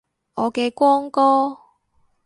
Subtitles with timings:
[0.33, 1.55] 我嘅光哥